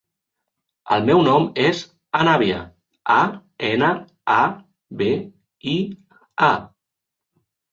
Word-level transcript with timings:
El 0.95 1.03
meu 1.09 1.19
nom 1.27 1.43
és 1.63 1.81
Anabia: 2.21 2.57
a, 3.17 3.19
ena, 3.69 3.91
a, 4.39 4.41
be, 5.03 5.11
i, 5.77 5.79
a. 6.51 6.53